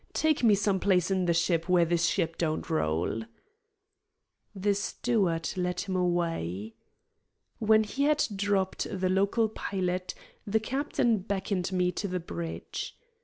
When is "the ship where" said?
1.25-1.85